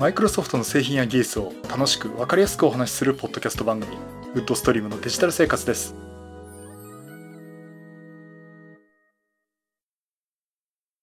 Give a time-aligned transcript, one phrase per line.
[0.00, 3.98] マイクロソフトの製品や技術を楽しく分かりやすくお話しするポッドキャスト番組
[4.34, 5.94] ウッドストリームのデジタル生活です。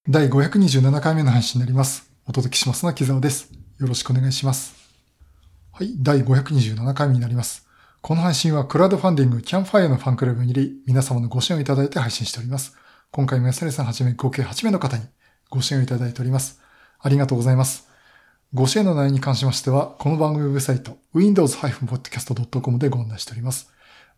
[0.10, 2.12] 第527回目の配信になります。
[2.26, 3.52] お届けしますのは木沢です。
[3.80, 4.74] よろしくお願いします。
[5.74, 7.68] はい第527回目になります。
[8.02, 12.76] この配信はクラウドファンディングキャンファイアのファンクラブにより皆様のご支援をいただいて配信しております。
[13.12, 15.04] 今回も安根さんはじめ合計8名の方に
[15.52, 16.60] ご支援をいただいております。
[17.00, 17.87] ありがとうございます。
[18.54, 23.70] ご支援の内容に関しましては、この番組ウェブサイト、windows-podcast.com でご案内しております。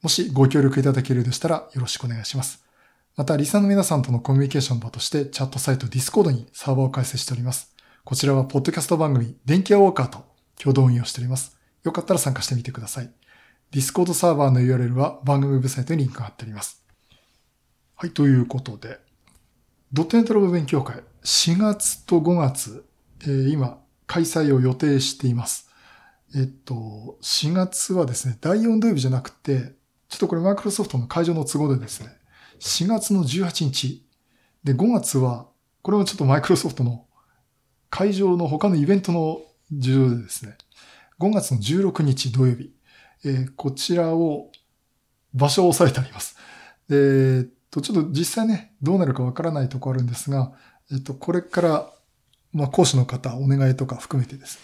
[0.03, 2.63] もしご協力いただけるでしたらよろしくお願いします。
[3.15, 7.75] また、リサの皆さんとのコミュニケーション場としてチャットサイト Discord にサーバーを開設しております。
[8.03, 10.23] こちらは、ポッドキャスト番組、電気屋ウォーカーと
[10.59, 11.57] 共同運用しております。
[11.83, 13.11] よかったら参加してみてください。
[13.71, 16.85] Discord サーバーの URL は番組ウェブサイトにリンクが貼ってあります。
[17.95, 18.99] はい、ということで、
[19.91, 22.85] ドットネットラボ勉強会、4月と5月、
[23.23, 25.69] えー、今、開催を予定しています。
[26.35, 29.75] えっと、4月はですね、第4土曜日じゃなくて、
[30.09, 32.09] ちょっとこれマイクロソフトの会場の都合でですね、
[32.59, 34.03] 4月の18日、
[34.63, 35.47] で、5月は、
[35.83, 37.05] これもちょっとマイクロソフトの
[37.91, 40.57] 会場の他のイベントの事情でですね、
[41.19, 42.73] 5月の16日土曜日、
[43.23, 44.51] えー、こちらを
[45.35, 46.35] 場所を押さえてあります。
[46.89, 50.51] えー、っと、ちょっと実際ね、どうなるかわからないとこあるんですが、
[50.91, 51.93] えっと、これから
[52.53, 54.59] まあ、講師の方、お願いとか含めてです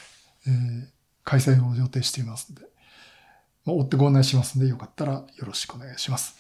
[0.48, 0.88] ね、えー、
[1.24, 2.66] 開催を予定していますので、
[3.66, 6.36] まあ、追ってご案内しますので、よかったらよろしくお願いします。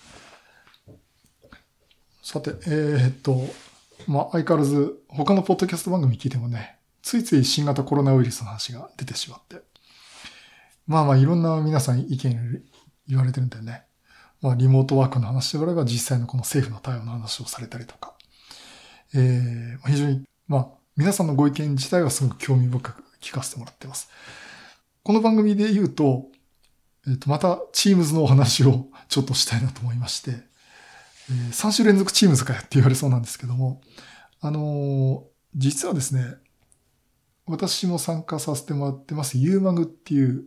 [2.23, 3.41] さて、えー、っと、
[4.07, 9.61] まあ、相変わらず、他のポッドキャスト番組聞いてもね、ついつい新型コロナウイルスの話が出てしまって、
[10.87, 12.63] まあまあ、いろんな皆さん意見
[13.07, 13.85] 言われてるんでね、
[14.41, 18.13] まあ、リモートワークの話であれば実際のこの政府の対応の話をされたりとか、
[19.13, 24.09] えー、非常に、まあ、皆さんのご意見自体はすごく興味深く聞かせてもらってます。
[25.03, 26.27] この番組で言うと、
[27.05, 30.31] えっ、ー、と、また Teams のお話を ちょっとしたいなと思いまして、
[31.29, 33.81] えー、3週連続 Teams かよって言われそうなんですけども、
[34.39, 35.23] あのー、
[35.53, 36.35] 実はですね、
[37.45, 40.45] 私も参加させてもらってます UMAG っていう、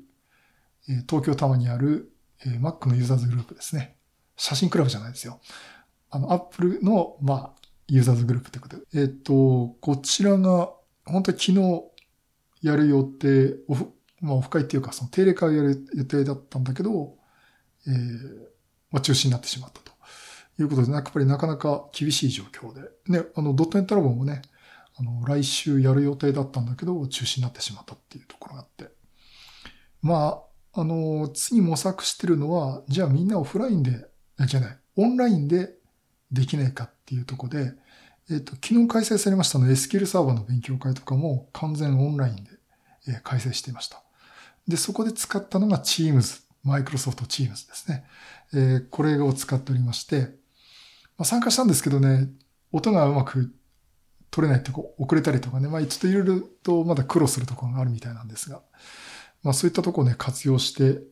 [0.89, 2.11] えー、東京多摩にある、
[2.47, 3.99] えー、Mac のユーザーズグループですね。
[4.39, 5.43] 写真クラブじゃないですよ。
[6.09, 8.83] あの、Apple の、まあ、ユーザーズグループってことで。
[8.95, 10.73] えっ、と、こちらが、
[11.07, 11.83] 本当に昨日
[12.63, 17.17] やる予定、オフ、まあオフ会っていうか、その定例会をやる予定だったんだけど、
[17.87, 17.95] えー、
[18.91, 19.93] まあ中止になってしまったと
[20.61, 22.83] いうことで、やっぱりなかなか厳しい状況で。
[23.07, 24.43] ね、あの、ドットネットラボもね、
[24.97, 28.91] あの、来週やる予定だったんだけど、中止になってしまったっていうところがあって。
[30.03, 30.43] ま
[30.75, 34.07] あ、あの、次模索してるのは、じゃあみんなオフラインで、
[34.47, 35.78] じゃない、オンラインで
[36.33, 37.73] できないかっていうとこで、
[38.31, 42.51] えっ、と、昨日開催されましたの SQL サーバーの勉強会とかも完全オンラインで、
[43.09, 44.03] え、開催していました。
[44.67, 48.05] で、そこで使ったのが Teams、Microsoft Teams ですね。
[48.53, 50.21] えー、これを使っておりまして、
[51.17, 52.29] まあ、参加したんですけどね、
[52.71, 53.53] 音がうまく
[54.31, 58.61] 取れないってこ遅れたりとかね、まあちょっといろいろとまだ苦労するところがあるみたいなんですが、
[59.43, 61.03] まあそういったところをね、活用して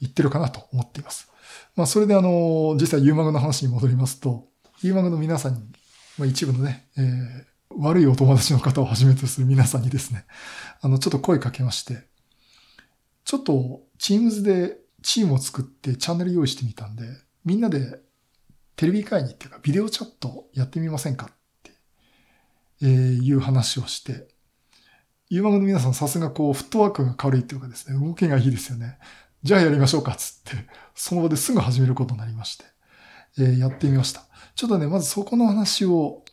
[0.00, 1.30] いってるかなと思っています。
[1.76, 4.48] まあ、それであの、実際ユーマグの話に戻りますと、
[4.82, 5.60] ユーマグの皆さんに、
[6.18, 7.44] まあ、一部のね、えー、
[7.76, 10.24] 悪いお友達の方をはじめとする皆さんにですね、
[10.80, 12.06] あの、ちょっと声かけまして、
[13.24, 17.04] ちょっと、チームズでチームを作ってチャンネル用意してみたんで、
[17.44, 18.00] みんなで
[18.76, 21.26] テレビ会議っていうかビデオチャットやってみませんか？
[21.26, 21.32] っ
[21.62, 21.72] て、
[22.82, 24.28] え、いう話をして、
[25.30, 28.98] ユーマグの皆さんさすがこう、フットワークが軽いっていうかですね、動きがいいですよね。
[29.42, 32.64] じゃあやりましょうか、つって、その場ですぐ始めることになりまして、
[33.38, 34.24] えー、やってみました。
[34.56, 36.24] ちょっとね、まずそこの話を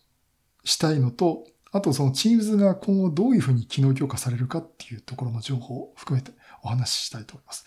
[0.63, 6.31] したいのと、あとその Teams が今後どういうふうに機能強化されるかっていうところの情報を含めて
[6.63, 7.65] お話ししたいと思います。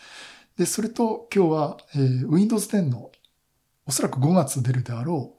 [0.56, 3.12] で、それと今日は、えー、Windows 10の
[3.86, 5.36] おそらく5月出るであろ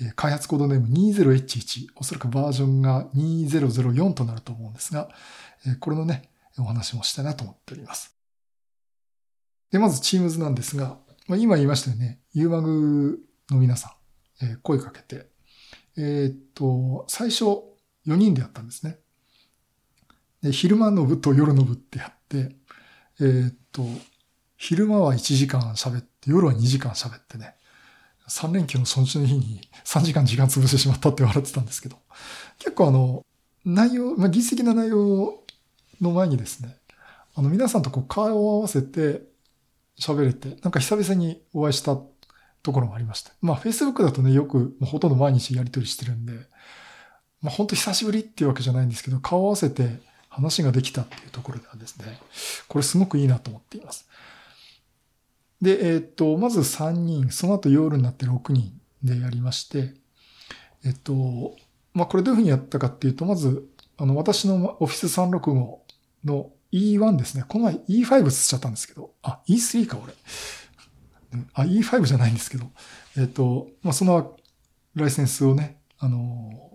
[0.00, 5.08] う、えー、開発コードネーム 20H1、おそらくバージョンが2004となると思うんですが、
[5.64, 8.17] えー、これのね、お話もしたいなと思っております。
[9.70, 12.20] で、まず Teams なんですが、まあ、今言いましたよね。
[12.32, 13.18] ユーマグ
[13.50, 13.94] の皆さ
[14.40, 15.26] ん、えー、声かけて、
[15.96, 17.44] えー、っと、最初
[18.06, 18.98] 4人でやったんですね。
[20.42, 22.56] で、昼間の部と夜の部ってやって、
[23.20, 23.82] えー、っと、
[24.56, 27.54] 昼間は1時間喋って、夜は2時間喋ってね、
[28.28, 31.96] 3連休の初日の日に3時間時間潰してしまったって笑ってたんですけど、
[32.58, 33.24] 結構あの、
[33.64, 35.42] 内容、まあ、技術的な内容
[36.00, 36.76] の前にですね、
[37.34, 39.22] あの、皆さんとこう顔を合わせて、
[40.00, 41.96] 喋れて、なんか久々にお会いした
[42.62, 43.32] ところもありました。
[43.40, 46.32] まあ Facebook だとね、よくほとんど毎日やりとりしてるんで、
[47.40, 52.20] まあ本当久しぶりっていうわけじゃないんですけど、顔合わせて話ができたっていうところではですね、
[52.68, 54.08] これすごくいいなと思っています。
[55.60, 59.94] で、えっ、と、まず3人、その後夜になって6人でやりまして、
[60.84, 61.56] えっ、と、
[61.94, 63.66] まあ、これどういうふうにやったかっていうと、まず、
[63.96, 65.78] あの、私の Office 365
[66.24, 67.44] の E1 ですね。
[67.48, 70.12] この前 E5 つっちゃったんですけど、あ、E3 か、俺。
[71.54, 72.66] あ、E5 じゃないんですけど、
[73.16, 74.36] えっ、と、まあ、その
[74.94, 76.68] ライセンスをね、あの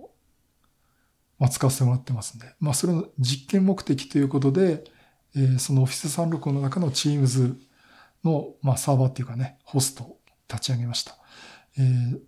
[1.40, 4.84] まあ、使わせてもらってますんで、まあ、それの実験目的ということで、
[5.36, 6.08] えー、その Office
[6.40, 7.56] 365の中の Teams
[8.24, 11.18] の、まあ、サーバーっていうかね、ホストを立ち上げました。
[11.78, 12.20] えー、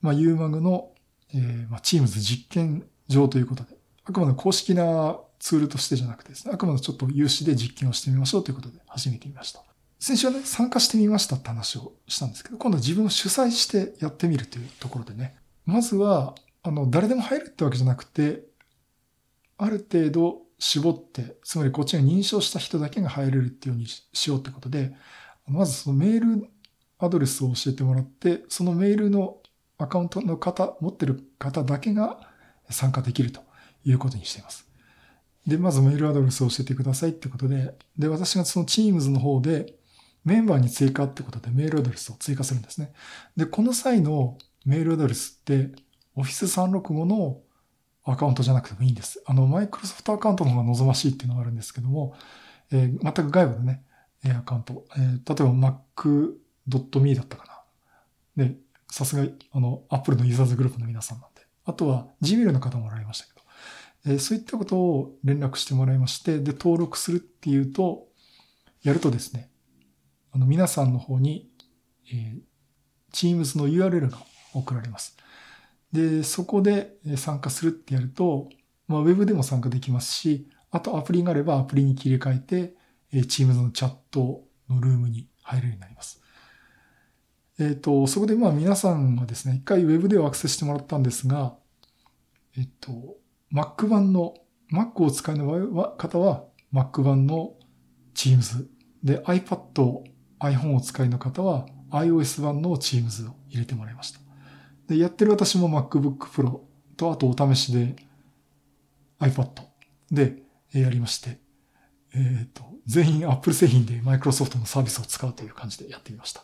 [0.00, 0.90] まあ、UMAG の、
[1.34, 9.64] えー、まあ、Teams 実験上ということで、あくまで公式なツールとしてじゃなくてですね、あくまでちょっと有志で実験をしてみましょうということで始めてみました。
[9.98, 18.44] 先週はね、参加してみましたって話をしたんですけど、今度は自分を主催してやってみるというところでね、まずは、あの、誰でも入るってわけじゃなくて、
[19.56, 24.94] ある程度絞って、つまりこっちが認証した人だけが入れるっていうようにしようってことで、
[25.46, 26.48] まずそのメール
[26.98, 29.38] アドレスを教えてもらって、そのメールの
[29.78, 32.20] アカウントの方、持ってる方だけが
[32.68, 33.40] 参加できると
[33.84, 34.69] いうことにしています。
[35.46, 39.74] で、まずメールアドレスを教えてくださいってことで、で、私がその Teams の方で
[40.24, 42.92] メンバーに追加ってことでメールアドレスを追加するんですね。
[43.36, 45.70] で、この際のメールアドレスって
[46.16, 47.40] Office 365の
[48.04, 49.22] アカウントじゃなくてもいいんです。
[49.26, 52.14] あの、マイクロソフトアカウントの方が望ましいっていうのがあるんですけども、
[52.70, 53.84] えー、全く外部でね、
[54.24, 54.84] えアカウント。
[54.96, 57.64] えー、例えば mac.me だったか
[58.36, 58.44] な。
[58.44, 58.56] で、
[58.90, 61.42] さすが、あの、Apple のユーザーズグループの皆さんなんで。
[61.64, 63.39] あとは Gmail の方もらいましたけど、
[64.06, 68.08] えー、そういったことを連絡してもらいまして、で、登録するっていうと、
[68.82, 69.50] やるとですね、
[70.32, 71.50] あの、皆さんの方に、
[72.12, 72.40] えー、
[73.12, 74.18] Teams の URL が
[74.54, 75.16] 送られます。
[75.92, 78.48] で、そこで参加するってやると、
[78.88, 82.74] まあ、ウェブでも参加できますし、あとアプリがあればアプリに切り替えて、
[83.12, 86.22] え Teams のチャットのルームに入れるようになります。
[87.58, 91.56] えっ、ー、と、そこでまあ皆さんはですね、一回ウェブではアクセスしてもらったんですが、
[92.56, 93.16] えっ、と、
[93.52, 94.34] Mac 版の、
[94.72, 97.54] Mac を使いの方は Mac 版の
[98.14, 98.66] Teams
[99.02, 100.02] で iPad、
[100.40, 104.20] iPhone を使いの方は iOS 版の Teams を入れてもらいました。
[104.86, 106.60] で、やってる私も MacBook Pro
[106.96, 107.96] と、あとお試しで
[109.20, 109.48] iPad
[110.10, 110.42] で
[110.72, 111.38] やりまして、
[112.14, 116.42] えっ、ー、と、全員 Apple 製品で Microsoft のサービスを使うという感じでやってみました。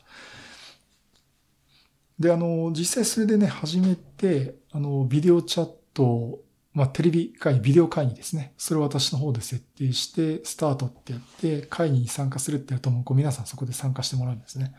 [2.18, 6.40] で、あの、実際それでね、始めて、あの、ビデオチャット、
[6.76, 8.52] まあ、テレビ会議、ビデオ会議ですね。
[8.58, 14.74] それを私の方で設定して、スタートってやって、会議に参加するってやると、もうこう皆さんそこで参加してもらうんですね。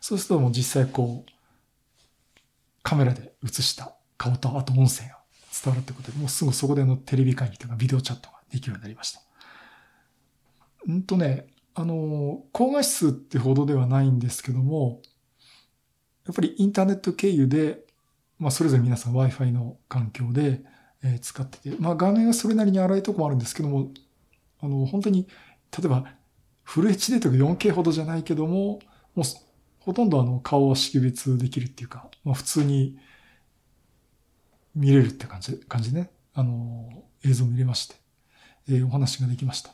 [0.00, 1.30] そうするともう実際こう、
[2.82, 5.18] カメラで映した顔とあと音声が
[5.52, 9.20] 伝わるってことで、もうすぐそこでのテレビ会議とかビデオチャットができるようになりました。
[10.88, 15.02] うんとね、あの、高画質ってほどではないんですけども、
[16.24, 17.84] やっぱりインターネット経由で、
[18.38, 20.62] まあそれぞれ皆さん Wi-Fi の環境で、
[21.04, 23.90] え使ってて、まあ画面はそれなりに荒いとこもあるんですけども、
[24.60, 25.28] あの、本当に、
[25.78, 26.06] 例えば
[26.64, 28.80] フル HD とか 4K ほどじゃないけども、
[29.14, 29.24] もう
[29.80, 32.98] ほとんどあの顔を識別できるっていうか、まあ、普通に
[34.74, 36.10] 見れるって感じ、感じね。
[36.32, 37.94] あの、映像見れまして、
[38.68, 39.70] えー、お話ができました。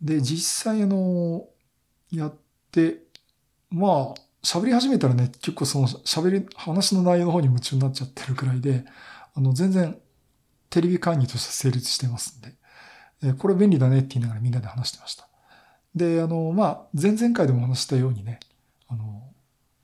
[0.00, 1.48] で、実際あの、
[2.12, 2.34] やっ
[2.70, 2.98] て、
[3.70, 8.84] まあ、喋り始めたらね、結構その喋り、話の内容の方に夢中になっちゃってるくらいで、
[9.34, 9.98] あの、全然
[10.70, 12.54] テレビ会議として成立してますんで、
[13.22, 15.28] え、これ便利だねって言いながらみんなで話してました。
[15.94, 18.40] で、あの、まあ、前々回でも話したようにね、
[18.88, 19.22] あの、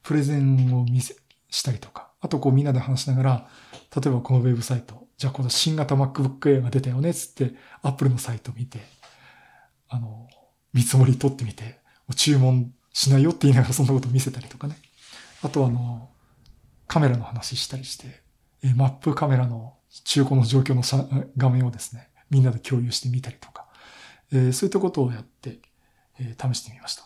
[0.02, 1.16] プレゼンを見せ、
[1.50, 3.48] したりとか、あとこうみんなで話しながら、
[3.94, 8.80] 例えばこのウェブサイト、じゃあこの新型 MacBook Air が出たよねっ、つって、Apple のサイト見て、
[9.88, 10.28] あの、
[10.72, 11.78] 見積もり取ってみて、
[12.16, 14.76] 注文しないよって言いながらそんなこと見せたりとかね。
[15.42, 16.10] あとあの、
[16.86, 18.19] カメラの話したりして、
[18.62, 19.74] えマップカメラの
[20.04, 20.82] 中古の状況の
[21.36, 23.66] 画面をですね、みんなで共有してみたりとか、
[24.32, 25.58] え、そういったことをやって、
[26.18, 27.04] え、試してみました。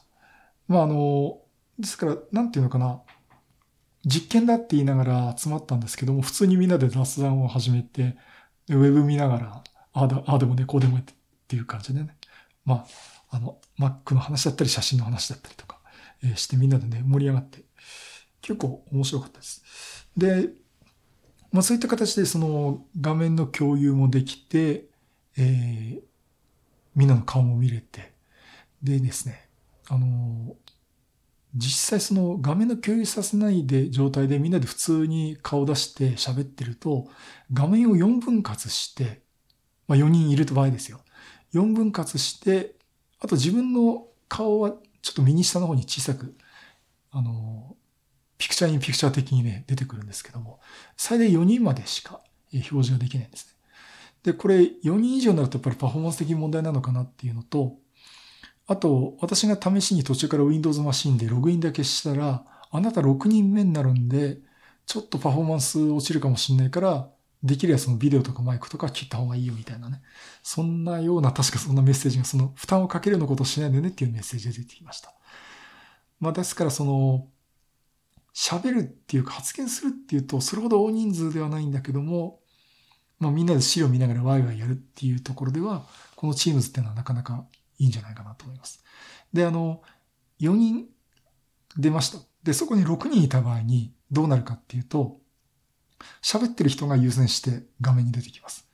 [0.69, 1.39] まああの、
[1.79, 3.01] ですから、なんていうのかな。
[4.07, 8.17] 実験だって言いながら集まったんですけども、普通にみんなで雑談を始めて、
[8.69, 11.03] ウェブ見ながら、ああ、でもね、こうでもっ
[11.49, 12.17] ていう感じでね。
[12.67, 12.87] ま
[13.31, 15.81] あ、あの、Mac の話だったり、写真の話だったりとか、
[16.23, 17.65] え、してみんなでね、盛り上がって、
[18.43, 20.07] 結構面白かったです。
[20.17, 20.51] で、
[21.55, 24.87] まあそういった形でその画面の共有もできて、
[25.39, 26.01] えー、
[26.97, 28.13] みんなの顔も見れて、
[28.83, 29.49] でですね、
[29.89, 30.57] あの
[31.55, 37.07] 実際その画面の共有させないで状態でみんなで普通に顔出して喋ってると、
[37.53, 39.23] 画面を4分割して、
[39.87, 41.03] まあ4人いる場合ですよ。
[41.53, 42.75] 4分割して、
[43.21, 46.35] あと自分の顔はちょっと右下の方に小さく、
[47.13, 47.77] あの、
[48.39, 50.61] ピクチャーインピクチャー的にね、出てくるんですけども、
[50.97, 52.21] 最大4人までしか
[52.53, 53.55] 表示ができないんですね。
[54.25, 57.77] で、これ4人以上になるとやっぱりパフォーマンス的に問題なのかなっていうのと、
[58.67, 64.39] あと、私が試しに途中から Windows マシンでログインだけしたら、あなた6人目になるんで、
[64.87, 67.11] ちょっとパフォーマンス落ちるかもしれないから、
[67.43, 70.01] できればそのビデオとかマイクとか切った方がいいよみたいなね。
[70.43, 75.13] そんなような、確かそんなメッセージが、その負担をかけるようなことをしないでねっていうメッセージが出てきました。
[76.19, 77.29] まあですからその、
[78.35, 82.41] 喋るっていうか発言するっていうと、それほど大人数ではないんだけども、
[83.21, 85.87] まあみんなで資料見ながらワイワイやるっていうところでは、
[86.17, 87.47] この Teams っていうのはなかなか
[87.79, 88.85] いいんじゃないかなと思います。
[89.33, 89.83] で、あの、
[90.41, 90.87] 4人
[91.77, 92.19] 出ました。
[92.43, 95.21] で、そこに6人いた場合にどうなるかっていうと、
[96.23, 98.69] 喋ってる人が優先して画面に出てきます。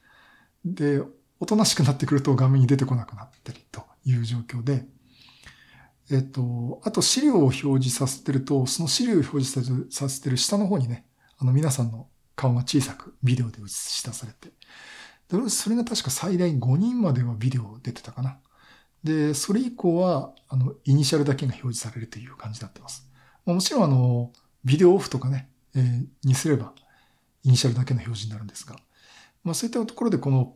[0.65, 1.03] で、
[1.39, 4.87] おとなしくなってくると画面に出てこなくなったりという状況で、
[6.11, 11.07] えっと、あと資料を表示させてると、その資料を表示させてる下の方にね、
[11.39, 14.51] あの皆さんの顔が小さくビデオで映し出されて、
[15.49, 18.39] それが確か最大5人まではビデオ出てたかな。
[19.05, 23.09] で、それ以降は、あの、イニシャルだけが表示されるという感じになってます。
[23.47, 24.33] もちろん、あの、
[24.65, 26.75] ビデオオフとかね、えー、にすれば、
[27.45, 28.77] イニシャルだけの表示になるんですが、
[29.45, 30.55] まあそういったところでこの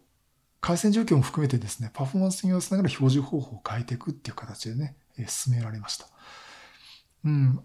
[0.60, 4.96] 回線状況も含めてですね、パフォーマンスに合わせながら表示方法を変えていくっていう形でね、
[5.28, 6.06] 進められました。
[7.24, 7.60] うん。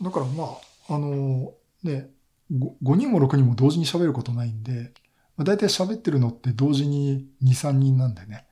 [0.00, 1.52] だからまあ、あの、
[1.82, 2.10] ね、
[2.52, 4.92] 5人も6人も同時に喋ることないんで、
[5.36, 8.46] まあ、大体喋ってるのって同時に2、3人なんでね、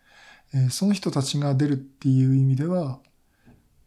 [0.55, 3.01] えー、その人たちが出るっていう意味では、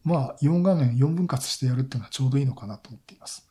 [0.03, 3.47] まあ4画面4分割してやるっていうのはちょうどいいのかなと思っています。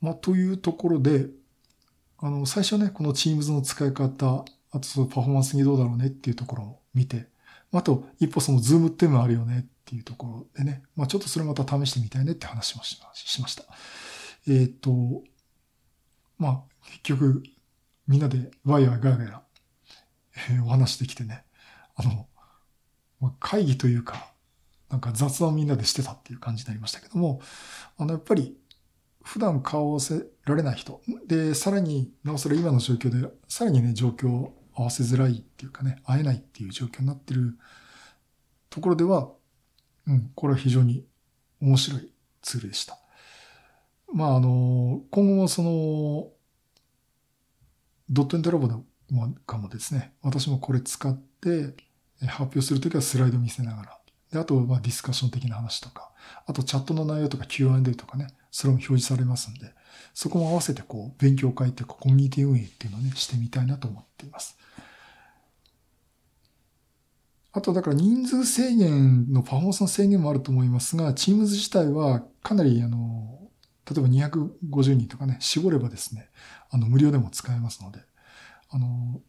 [0.00, 1.26] まあ、というところで、
[2.18, 7.28] あの、最初ね、この Teams の使い方、あとそのパフォーマンスにどうだろうねっていうところを見て、
[7.72, 13.00] あと、一歩その Zoom っていうのもあるよねっていうところでね、まあ、ちょっとそれまた試してみたいねって話もし
[13.40, 13.64] ました。
[14.48, 15.22] えっ、と、
[16.38, 17.42] まあ、結局、
[18.06, 19.42] みんなでワイワイガヤガヤ、
[20.50, 21.44] えー、お話できてね、
[21.96, 22.28] あの、
[23.20, 24.32] まあ、会議というか、
[24.88, 27.40] なんか雑談みんなでしてたっていう感じになりましたけども、
[27.98, 28.56] あの、やっぱり
[29.24, 31.00] 普段顔を合わせられない人。
[31.26, 37.56] で、さらに、なおさら今の状況で、さらにね、状況合わせづらいっていうかね、会えないっていう状況になってる
[38.68, 39.30] ところでは、
[40.06, 41.04] うん、これは非常に
[41.60, 42.98] 面白いツールでした。
[44.12, 46.28] まあ、あの、今後もその、
[48.08, 48.68] ドットエントラボ
[49.46, 51.74] かもですね、私もこれ使って
[52.26, 53.98] 発表するときはスライド見せながら、
[54.30, 56.12] で、あと、ま、ディスカッション的な話とか、
[56.46, 59.74] あと、チャットの内容とか Q&A とかね、それも表示されますんで、
[60.14, 64.56] そこも合わせて、こう、勉強会っていうか、コミュニティ運営っていうのをね、してみたいなと思っています。
[67.52, 73.50] あと、だから人数制限のパフォーマンスの制限もあると思いますが、Teams 自体はかなり、あの、
[73.84, 76.30] 例えば250人とかね、絞ればですね、
[76.70, 78.00] あの、無料でも使えますので、
[78.70, 79.20] あの、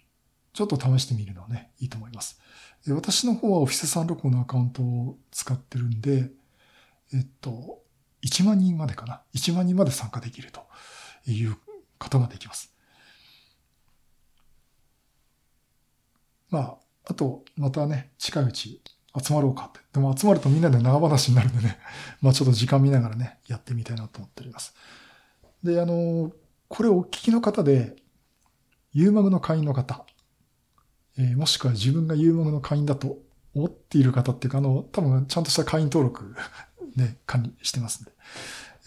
[0.54, 2.40] ちょっと試してみるのはね、いいと思います。
[2.88, 6.32] 私の方は Office365 のアカウントを使ってるんで、
[7.14, 7.84] えっと、
[8.28, 10.62] 1万人までかな？1万人まで参加できると
[11.26, 11.56] いう
[11.98, 12.74] ことができます。
[16.50, 18.82] まあ、あと、またね、近いうち
[19.20, 19.80] 集まろうかって。
[19.94, 21.80] でも集まるとみんなで長話になるんでね、
[22.22, 24.74] まあちょっと時間見ながらね、やってみたいなと思っております。
[25.64, 26.32] で、あの、
[26.68, 27.96] これお聞きの方で、
[28.94, 30.06] ユーマグの会員の方、
[31.18, 33.20] えー、もしくは自分がユーモグの会員だと
[33.56, 36.36] 思っている方っていうか、あの、多分ちゃんとした会員登録
[36.98, 38.12] で管理してますんで。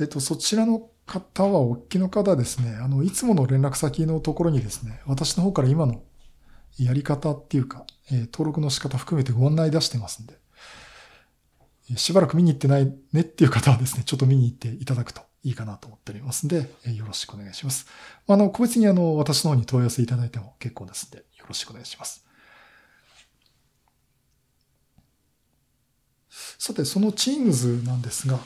[0.00, 6.02] えっ、と、そちらの方は、おっきの方ですね、あの、いつもの連絡先のところにですね、私の方から今の
[6.78, 10.38] やり方っていうか、えー、登録の仕方含めてご案内出してますんで、
[11.96, 17.86] しばらく見に行ってないねっていう方はですね、ちょっと見に行っていただくといいかなと思っておりますんで、えー、よろしくお願いします。
[18.28, 22.24] あの、個別にあの、私の方に問い合わせいただいても結構ですんで、よろしくお願いします。
[26.30, 28.38] さて、その Teams なんですが、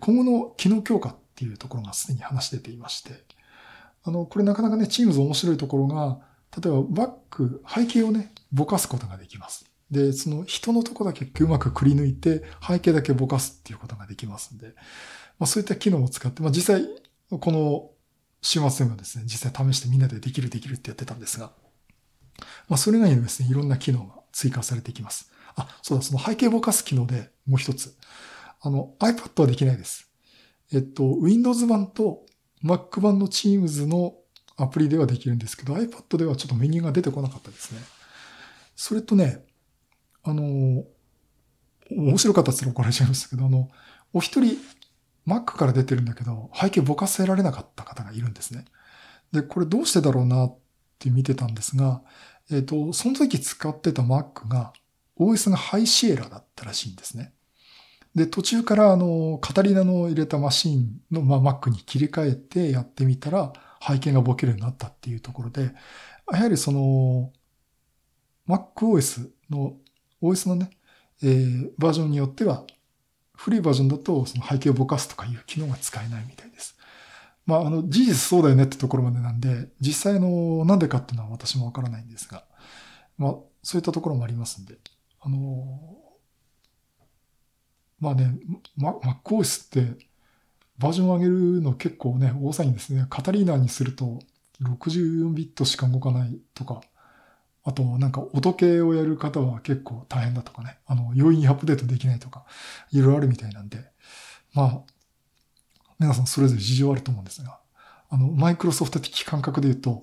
[0.00, 3.24] 今後の機能強化っていうところがすでに話出ていまして、
[4.02, 6.20] あの、これなかなかね、Teams 面白いところが、
[6.60, 9.64] 例えばバック、背景をね、ぼかすことができます。
[9.90, 14.68] で、その人のとこだけうまくくり抜いて、背景だけぼかすっていうことができますんで、
[15.38, 16.86] まあそういった機能を使って、まあ実際、
[17.30, 17.90] この
[18.42, 21.52] 週末でもですね、実際試してみんなでできるできるってやってたんですが、
[22.68, 25.30] まあ、それ以外にもですね、いろんな機能が追加されていきます。
[25.56, 27.96] あ、そうだ、その背景ぼかす機能でもう一つ。
[28.60, 30.10] あの、iPad はできないです。
[30.72, 32.24] えっと、Windows 版と
[32.64, 34.14] Mac 版の Teams の
[34.56, 37.80] アプリではできるんですけど、iPad ではちょっとメニューが出てこなかったですね。
[38.76, 39.44] それとね、
[40.22, 40.84] あの、
[41.90, 43.68] 面白かったって言ったら怒られちゃいましたけど、あの、
[44.12, 44.56] お一人
[45.26, 48.64] Mac から出てるんだけど、背景ぼかせられなかった方がいるんですね。
[49.32, 50.56] で、これどうしてだろうなっ
[50.98, 52.02] て見てたんですが、
[52.50, 54.72] えっ、ー、と、その時使ってた Mac が
[55.18, 57.32] OS が High Sierra だったらしいんですね。
[58.14, 63.52] で、途中からあの、カタリナの入れたマシンの、まあ、Mac に切り替えてやってみたら、
[63.86, 65.72] 背景がボケるようになったっていうところで、
[66.32, 67.32] やはりその、
[68.48, 69.76] MacOS の、
[70.22, 70.70] OS のね、
[71.22, 72.64] えー、バージョンによっては、
[73.36, 76.76] 古いバージョンだとその背景をぼかすとかいう機能が使えないみたいです。
[77.46, 82.44] まあ、あの、事実そうだよねってところまでなんで、実際のなんでかっていうのは私もわからないんですが、
[83.18, 84.76] まあ、そういったところもありますんで、
[85.24, 85.96] あの
[87.98, 88.38] まあね、
[88.78, 90.04] MacOS って
[90.78, 93.06] バージョン上げるの結構ね、大騒ぎですね。
[93.08, 94.18] カタリーナにすると
[94.62, 96.82] 64ビットしか動かないとか、
[97.64, 102.44] あとなんか音系をやる方は結構大変だとかね、あの、容易にアップデートできないとか、
[102.92, 103.78] いろいろあるみたいなんで、
[104.52, 104.80] まあ、
[105.98, 107.58] 皆さんそれぞれ事情あると思うんですが、
[108.10, 110.02] あの、マイクロソフト的感覚で言うと、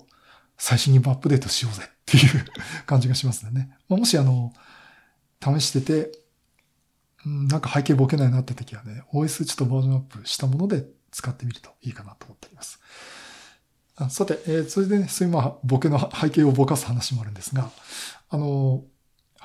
[0.58, 2.44] 最新にアップデートしようぜっていう
[2.86, 3.76] 感じがしますね。
[3.88, 4.52] まあ、もしあの、
[5.42, 6.12] 試してて、
[7.24, 12.80] なんか背景ボケないなって時はね、OS ちょっとバージョンアップしたもので使ってみるといいかなと思っております。
[13.96, 17.70] あさて、えー、それでね、そういうまあ、ボケの背景をぼかす話もあるんですが、
[18.30, 18.84] あの、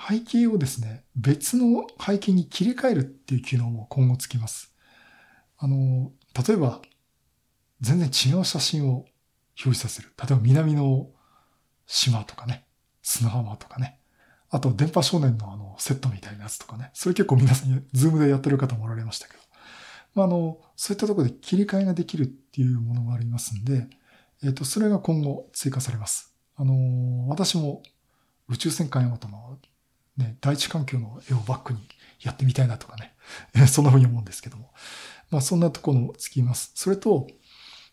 [0.10, 4.74] 背景をですね、別の背景に切り替えるっていう機能も今後つきます。
[5.58, 6.12] あの、
[6.48, 6.82] 例えば、
[7.82, 9.06] 全然違う写真を
[9.63, 10.10] 表示させる。
[10.18, 11.10] 例えば南の
[11.86, 12.66] 島とかね、
[13.01, 14.00] 砂浜とかね、
[14.50, 16.89] あと、電波少年のあの、セットみたいなやつとかね。
[16.94, 19.39] それ結構皆さん、ズームでやってる方もおられましたけど。
[20.16, 23.88] まあ、あの、そういったところで切り替えができるっていうものがありますんで、
[24.44, 26.34] えっ、ー、と、それが今後追加されます。
[26.56, 27.84] あの、私も
[28.48, 29.60] 宇宙戦艦ヤマトの
[30.18, 31.79] ね、第一環境の絵をバックに
[32.22, 33.14] やってみたいなとかね。
[33.68, 34.74] そんな風に思うんですけども。
[35.29, 36.72] まあ、そんなところもつきます。
[36.75, 37.27] それと、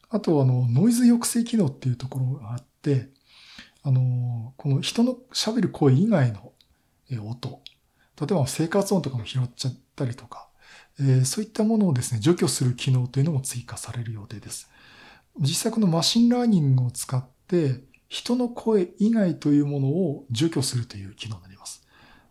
[0.09, 3.11] あと、あの、ノイズ抑制機能っていうところがあって、
[3.85, 6.53] あの、この人の喋る声以外の
[7.29, 7.63] 音、
[8.21, 10.49] 例えば生活音とかも拾っちゃったりとか、
[10.99, 14.71] えー、そういったものをですね、除去する機能というのも追加される予定です。
[15.39, 21.87] 実際この machine learning を使って、人の声以外というものを除去するという機能になります。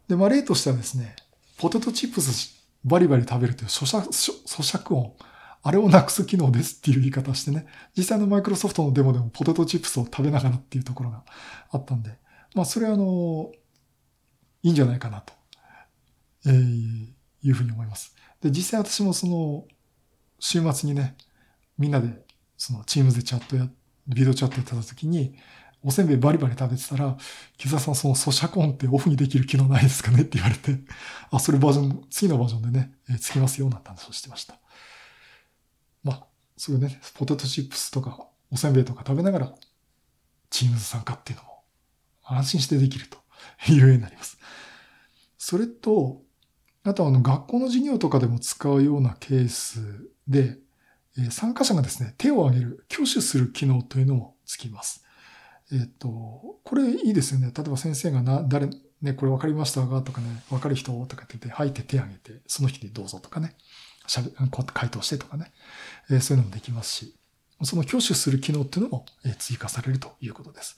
[0.08, 1.16] で、まあ例としてはですね、
[1.58, 5.14] ポテトチップスバリバリ食べるという咀嚼咀嚼音、
[5.64, 7.66] あれをなくす機能ですっていう言い方してね、
[7.98, 11.24] 実際のマイクロソフトのデモでもポテトチップスを食べながらっていうところが
[11.72, 12.12] あったんで、
[12.54, 13.52] まあそれはあの、
[14.62, 15.34] いいんじゃないかなと、
[16.46, 17.08] えー、
[17.44, 18.14] いうふうに思います。
[18.42, 19.66] で、実際私もその、
[20.40, 21.16] 週末にね、
[21.78, 22.10] みんなで、
[22.58, 23.68] その、チームでチャットや、
[24.08, 25.36] ビデオチャットやってた時に、
[25.82, 27.18] おせんべいバリバリ食べてたら、
[27.58, 30.78] 木澤さんその咀嚼音ってオフにできる機能ないですかねって言われて、
[31.32, 34.60] あ、それバージョン、次のバージョンでね、えー、つきますよ、なんて話をしてました。
[36.54, 39.56] まあ、そういうね、ポテトチップスとか、おせんべいとか食べながら、
[40.50, 41.64] チームズ参加っていうのも、
[42.24, 43.18] 安心してできると
[43.72, 44.38] いうようになります。
[45.38, 46.22] それと、
[46.84, 50.58] あとあの学校の授業とかでも使うようなケースで、
[51.30, 55.04] 参加者がですね、手を挙げる、挙手する機能というのもつきます。
[55.72, 56.10] えっ、と、
[56.64, 57.52] これいいですよね。
[57.56, 58.68] 例えば先生がな、誰、
[59.02, 63.56] ね、これ分かりましたかとかね、分かる人とかって言って、入って手挙げて、その人にどうぞとかね。
[64.08, 64.32] しゃべ、
[64.74, 65.52] 回答してとかね、
[66.10, 67.16] え、そういうのもできますし、
[67.64, 70.78] その挙手する機能っていうのも、え、追加されるということです。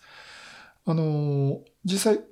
[0.86, 2.24] あの、実際、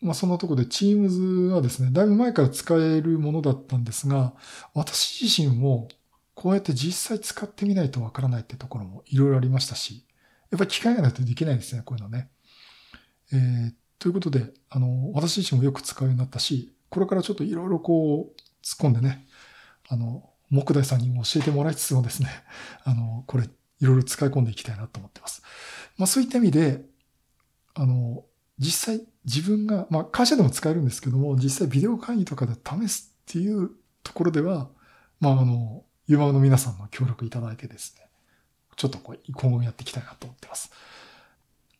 [0.00, 4.34] まあ、そのところで Teams はですね、だいぶ前から使えるものだったんですが、
[4.74, 5.88] 私自身も
[6.34, 10.04] こうやって実際使ってみないとわからないってところもいろいろありましたし、
[10.50, 12.30] やっぱり機会がないとできないですね、こういうのね。
[13.32, 19.26] えー、ということで、あの、私自身もよく使うようになったし、これからちょっといろいろこう、突っ込んでね、
[19.88, 22.28] あの、木大さんにも教えてもらいつつもですね、
[22.84, 23.48] あの、これ、い
[23.84, 25.42] ろいろ使い込んでいきたいなと思ってます。
[25.96, 26.82] まあそういった意味で、
[27.74, 28.24] あの、
[28.58, 33.70] 実際自分が、まあ会社でも使えるんですけども、実際ビデオ会議とかで試すっていう
[34.02, 34.68] ところでは、
[35.20, 38.06] まああの、ユーマの皆さんの協力いただいてですね、
[38.76, 40.70] ちょっとこう今後もやっていきたいなと思ってます。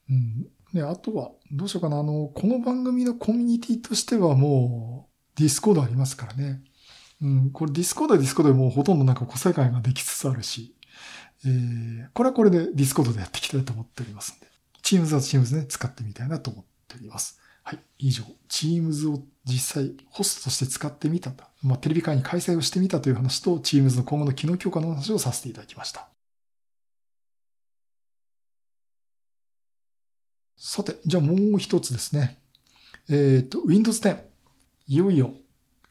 [0.08, 0.46] うん。
[0.72, 1.98] で、あとは、どうしようかな。
[1.98, 6.62] あの、この番組のコミュニティとしてはもう、 Discord ありますからね。
[7.22, 10.74] うん、これ Discord は Discord でもうほとんどなんか小世界ができつつあるし、
[11.44, 14.46] えー、これはこれで Discord でやっていきたいと思っておりますんで、
[14.82, 17.40] Teams は Teams ね、使ってみたいなと思っております。
[17.62, 17.78] はい。
[17.98, 21.44] 以上、Teams を実際ホストとして使ってみたと。
[21.62, 26.08] まあ、テレビ会議開催をしてみたという話と、Teams の今後の機能強化の話をさせていただきました。
[30.56, 32.38] さて、じゃあもう一つですね。
[33.08, 34.18] えっ、と、Windows 10。
[34.88, 35.34] いよいよ、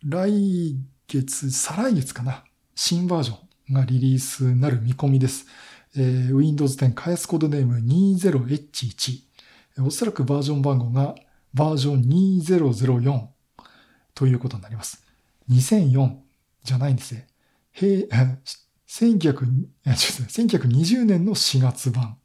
[0.04, 0.76] 来
[1.12, 2.44] 月、再来月かな。
[2.76, 3.36] 新バージョ
[3.72, 5.46] ンがリリースになる見込みです。
[5.96, 9.20] えー、Windows 10開発コードネーム 20H1。
[9.86, 11.16] おそらくバージョン番号が
[11.54, 12.02] バージョン
[12.42, 13.28] 2004
[14.16, 15.04] ということになります。
[15.50, 16.18] 2004
[16.64, 17.28] じゃないんですね。
[17.76, 18.86] 1920
[21.06, 22.18] 年の4月版。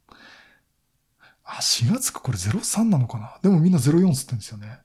[1.43, 4.79] あ、4月かこれ03なのかなでもみんな04つってんですよね。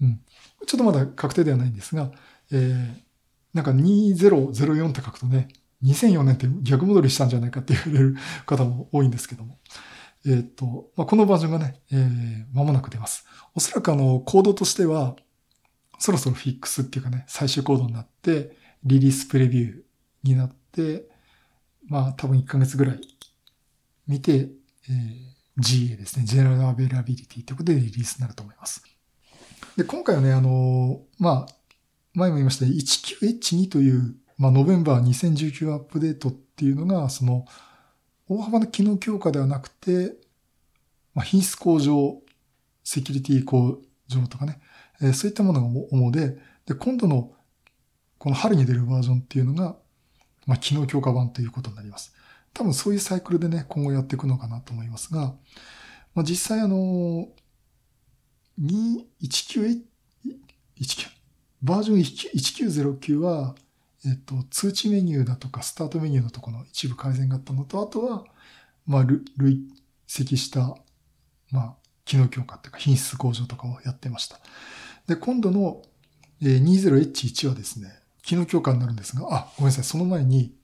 [0.00, 0.20] うん。
[0.66, 2.10] ちょっとまだ確定ではないんですが、
[2.50, 3.07] えー、
[3.54, 5.48] なんか2004って書くとね、
[5.84, 9.58] 2004年って逆戻りしたんじゃないかって言われる方も多いんですけども。
[10.26, 13.24] えっ、と、まあ、このバージョンがね、えー、間もなく出ます。
[13.54, 15.14] おそらくあの、コードとしては、
[16.00, 19.82] そろそろフィックスっていうかね、最終コードになって、リリースプレビュー
[20.24, 21.08] になって、
[21.86, 23.00] まあ多分1ヶ月ぐらい
[24.06, 28.82] 見て、えー、GA ですね、General Availability ということでリリースになると思います。
[29.76, 31.54] で、今回はね、あの、まあ、
[32.14, 37.44] 前も言いました 19H2 という、まあ、ノベンバー2019アップデートっていうのが、その、
[38.28, 40.16] 大幅な機能強化ではなくて、
[41.14, 42.20] まあ、品質向上、
[42.84, 44.60] セキュリティ向上とかね、
[45.00, 47.32] えー、そういったものが主で、で、今度の
[48.18, 49.76] この春に出るバージョンっていうのが、
[50.46, 52.14] まあ、機能強化版ということになります。
[52.52, 55.34] 多分そういうサイクルでね、今後やっていくのかなと思いますが、
[56.14, 57.28] まあ、実際あの、
[58.60, 59.82] 219、
[60.80, 61.17] 19
[61.62, 63.54] バージョン1909は、
[64.06, 68.24] えっと、通知メニューだとか、スタートメニューのところの一部改善があったのと、あとは、
[68.86, 69.60] まあ、累
[70.06, 70.76] 積した、
[71.50, 74.40] まあ、機能強化っていうか品質向上とかをやってました。
[75.06, 75.82] で、今度の
[76.40, 77.92] 20H1 はですね、
[78.22, 80.54] 機能強化になるんですが、あ、ごめんなさい、その前に、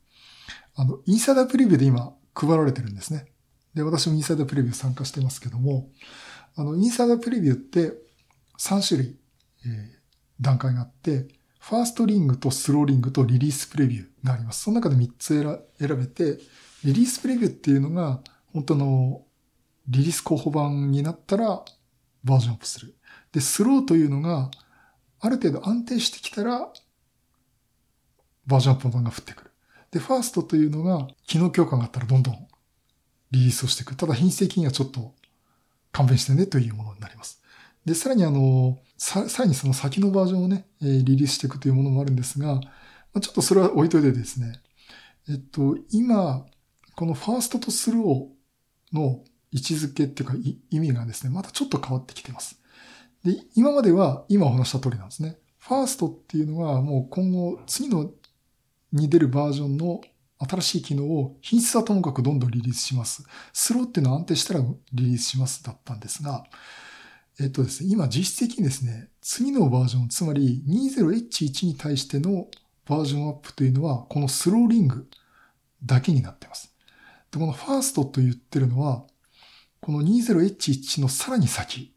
[0.77, 3.27] あの、インサイダープレビューで今配られてるんですね。
[3.75, 5.91] で、私もインサイダープレビュー参加してますけども、
[6.57, 7.93] あの、インサイダープレビューって
[8.59, 9.17] 3種類、
[9.67, 9.94] えー、
[10.41, 11.29] 段階があって、
[11.61, 14.65] ファーストリングとスローリングとリリースプレビューがあります。
[14.65, 15.43] その中で3つ
[15.79, 16.39] 選べて、
[16.85, 18.21] リリースプレビューっていうのが、
[18.53, 19.23] 本当の
[19.89, 21.65] リリース候補版になったら
[22.23, 22.95] バージョンアップする。
[23.33, 24.51] で、スローというのが、
[25.21, 26.71] ある程度安定してきたら、
[28.47, 29.51] バージョンアップ版が降ってくる。
[29.91, 32.35] で、ファーストというのが、機能強化があったらどんどん
[33.31, 33.97] リリースをしていく。
[33.97, 35.15] ただ品質的にはちょっと
[35.93, 37.41] 勘弁してねというものになります。
[37.85, 42.61] で、さらにあの、ささらにその先のバージョンをね、リリースしていくというものもあるんですが、
[43.21, 44.61] ちょっとそれは置いといてですね、
[45.29, 46.47] えっと、今、
[46.97, 50.35] このファーストとスローの位置づけっていうか
[50.71, 52.61] 意味がですね、またちょっと変わってきています。
[53.25, 55.39] で、今までは今お話した通りなんですね。
[55.59, 58.11] ファーストっていうのはもう今後次の
[58.93, 60.03] に出るバージョンの
[60.39, 63.25] 新しい機能を品質はともかくどんどんリリースします。
[63.53, 64.61] スローっていうのは安定したら
[64.93, 66.45] リリースしますだったんですが、
[67.41, 72.47] えっとですね、今実質的にですね、次のバージョン、つまり 20H1 に対しての
[72.87, 75.09] バージョンアップというのは、このスローリング
[75.85, 76.73] だけになっています。
[77.33, 79.05] で、このファーストと言ってるのは、
[79.81, 81.93] この 20H1 のさらに先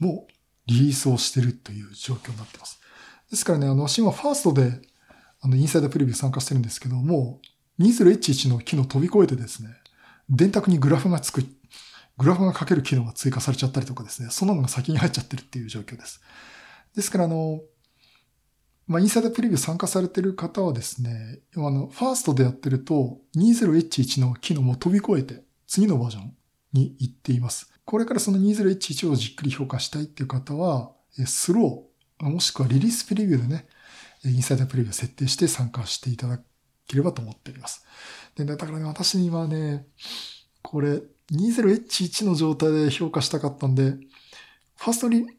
[0.00, 0.26] も
[0.66, 2.80] リリースをしてるという状況になっています。
[3.30, 4.80] ですからね、あの、私今ファーストで、
[5.40, 7.40] あの、インサイダープレビュー参加してるんですけども、
[7.78, 9.70] 20H1 の機能飛び越えてですね、
[10.28, 11.44] 電卓にグラフがつく
[12.18, 16.20] グラフが書ける機能が追加されちゃったりとかですね、そんなのが先に入っちゃってるっていう状況です。
[16.94, 17.60] ですから、あの、
[18.86, 26.34] まあ、インサイダープレビュー参加されてる方はですね、あの、ファーストでやってると、20H1 の機能も飛び越えて、次のバージョン
[26.72, 27.72] に行っています。
[27.84, 30.92] これからその 20H1 をじっくり評価したいっていう方は、
[31.26, 33.66] スロー、もしくはリリースプレビューでね、
[34.24, 36.38] インサイダープレビューを設定して参加していただ
[36.86, 37.84] ければと思っております。
[38.36, 39.86] で、だからね、私にはね、
[40.62, 43.92] これ、20H1 の状態で評価したかったんで、
[44.76, 45.34] ファーストリン、フ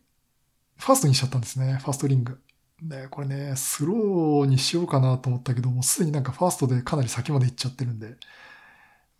[0.77, 1.77] ァーストにしちゃったんですね。
[1.81, 2.41] ファーストリング。
[2.81, 8.17] で、これね、スローにしようかなと思ったけども、すでになんかファーストでかなり先まで行っちゃってるんで、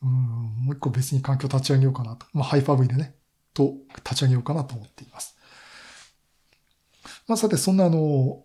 [0.02, 2.26] うん、もう一個別に環境立ち上げようかなと。
[2.34, 3.16] まあ、ハイパー V でね、
[3.54, 5.38] と立ち上げようかなと思っています。
[7.28, 8.44] まあ、さて、そんなあの、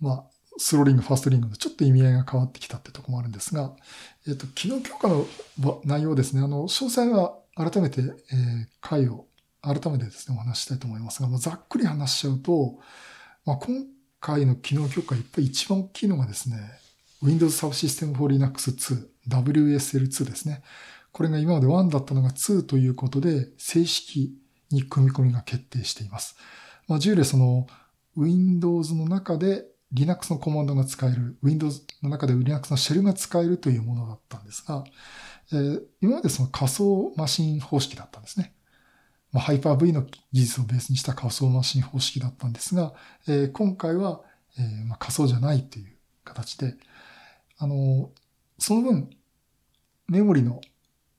[0.00, 0.24] まあ、
[0.58, 3.74] スローリング、ファーストリングのちょっと意味合いが変わってきたってとこもあるんですが、
[4.26, 5.26] えっ、と、機能強化の
[5.84, 6.42] 内容ですね。
[6.42, 9.26] あの、詳細は改めて、えー、回を
[9.62, 12.78] 改めてですね、お話したいと思いますが、まあ、ざっくり話しちゃうと、
[13.44, 13.86] まあ、今
[14.20, 16.56] 回の機能強化、やっぱり一番大きいのがですね、
[17.22, 20.62] Windows Subsystem for Linux 2、WSL2 ですね。
[21.12, 24.34] これが今まで1だったのが2ということで、正式
[24.70, 26.36] に組み込みが決定しています。
[26.88, 27.66] まあ、従来その
[28.16, 34.84] Windows の中で Linux のコマンドが使える、Windows の中で Linux のシェルが使えるというものだったんですが、
[35.52, 38.54] えー、今までその仮想マシン方式だったんですね。
[39.32, 42.92] まあ、ハイパー V の技術をベースにした仮想マシン方式だったんですが、
[43.28, 44.22] えー、今回は、
[44.58, 45.86] えー、まあ、仮想じゃないという
[46.24, 46.74] 形で、
[47.58, 48.10] あの、
[48.58, 49.10] その分、
[50.08, 50.60] メモリの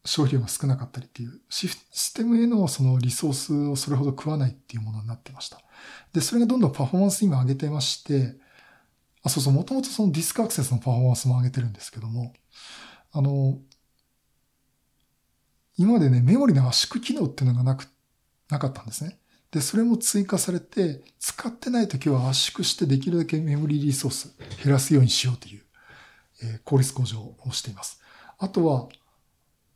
[0.04, 5.62] 消費量が少なかったりっていう、システムへのそのリソースをそれほど食わないっていうものになってました。
[6.14, 8.36] で、それがどんどんパフォーマンス今上げてまして、
[9.24, 12.34] あ、そうそう、もともとそのディスクアクセスのパフォーマンスも上げてるんですけども、
[13.12, 13.60] あの、
[15.78, 17.88] 今までね、メモリの圧縮機能っていうのがなく、
[18.50, 19.20] なかったんですね。
[19.52, 25.62] で、それも追加されて、使ってない時は圧縮してできるだけメモリリソース減らすようにしようという、
[26.44, 28.02] えー、効率向上をしています。
[28.38, 28.90] あとは、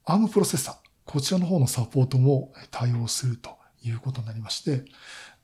[0.06, 0.76] ARM プロセッサー。
[1.06, 4.86] こちらの方のサポートも対応するということになりまして、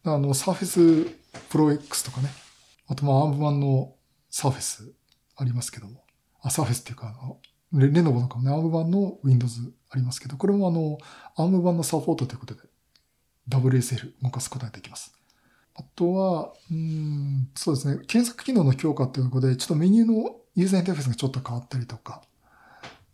[0.04, 1.16] あの、Surface
[1.50, 2.30] Pro X とかね、
[2.92, 3.96] あとまあ ARM 版の
[4.30, 4.92] Surface
[5.38, 6.04] ありますけども、
[6.42, 7.16] あ、Surface っていうか、
[7.72, 10.98] レレノボとかもね、ARM 版の Windows ありますけど、これもあの、
[11.38, 12.62] ARM 版のサポートということで、
[13.48, 15.16] WSL 動かすことができます。
[15.74, 22.24] あとは、うん、そうですね、検索機能の強化ということで、ちょっとメニューのユーザーインターフェースがちょっと変わったりとか、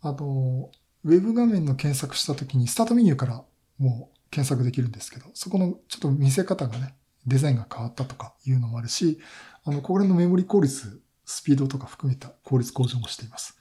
[0.02, 0.72] あと、
[1.04, 3.44] ウェブ画面の検索したときに、スタートメニューから
[3.78, 6.96] もう検索できるんですけど、そこのちょっと見せ方がね、
[7.28, 9.20] デザインが変わったとかいうのもあるし、
[9.68, 13.58] あの、これのメモリ効率、スピードとか含めた効率向上もしています。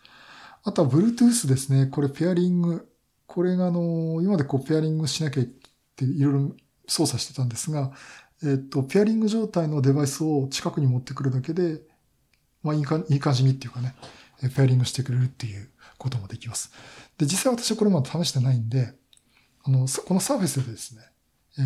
[0.63, 1.87] あとは Bluetooth ですね。
[1.87, 2.89] これペアリング。
[3.27, 5.47] これがあの、今までこうペアリングしなきゃっ
[5.97, 7.91] ていろいろ操作してたんですが、
[8.45, 11.81] えっと、ペアリング状態のデバイスを近くに持ってくるだけで、
[12.63, 13.97] まあいいかいい感じにっていうかね、
[14.55, 16.71] ペアリングしてくれるっていうこともできます。
[17.19, 18.95] で、実際私はこれまだ試してないんで、
[19.65, 21.03] あの、このサーフェスでですね、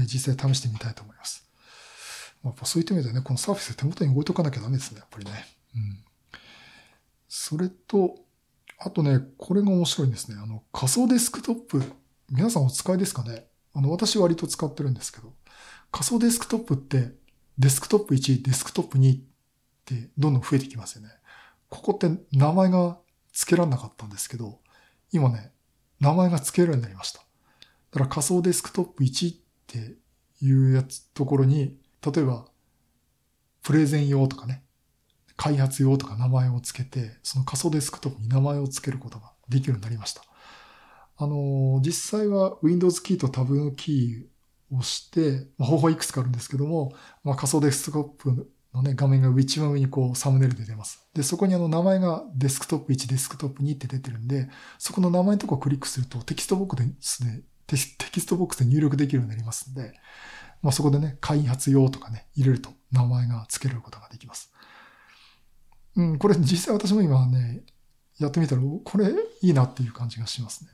[0.07, 1.49] 実際試してみたいと思います。
[2.42, 5.46] まあ、そういった意味でね、このサーフェス手元に置いとかなきゃダメですね、やっぱりね。
[5.74, 6.05] うん。
[7.29, 8.16] それと、
[8.79, 10.38] あとね、これが面白いんですね。
[10.42, 11.83] あの、仮想デスクトップ、
[12.31, 13.46] 皆さんお使いですかね？
[13.74, 15.35] あの、私割と使ってるんですけど、
[15.92, 17.12] 仮想デスクトップって、
[17.59, 19.22] デスクトップ1、デスクトップ2っ
[19.85, 21.11] てどんどん増えてきますよね。
[21.68, 22.98] ここって名前が
[23.33, 24.61] 付けられなかったんですけど、
[25.12, 25.53] 今ね、
[26.00, 27.18] 名前が付けるようになりました。
[27.18, 29.96] だから仮想デスクトップ1って
[30.40, 32.46] いうやつ、ところに、例えば、
[33.62, 34.64] プレゼン用とかね、
[35.36, 40.22] 開発用とか名前を付けて、その仮想デスクトップに名前を付けることができるようになりました。
[41.16, 46.92] あの、実際は Windows キーとタブのキーを押して、まあ、方法いくつかあるんですけども、
[47.24, 51.06] まあ、仮想デスクトップのね、画面が一番上にこうサムネイルで出ます。
[51.14, 57.76] で、そこにあの名前がデスクトップ1、デスクトップ2って出てるんで、そこの名前のとこをクリックするとテキストボックスで、テ
[58.12, 59.92] キストボックスで入力できるようになりますんで、
[60.62, 64.53] まあ、そこでね、開発用とかね、入れると名前が付けることができます。
[65.96, 67.62] うん、これ実際私も今ね、
[68.18, 69.07] やってみたら、これ
[69.42, 70.70] いいなっていう感じがしますね。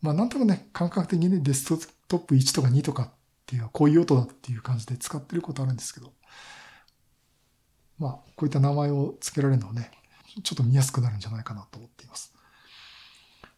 [0.00, 3.10] まあなんとかね、感覚的にね、デスクトップ1とか2とかっ
[3.46, 6.12] ていうのはこういう音だっていう感じで使ってることあるんですけど、
[7.98, 9.90] まあこういった名前を付けられるのはね、
[10.42, 12.34] ちょっと見やすくなるんじゃないかなと思っています。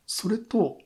[0.07, 0.79] それと、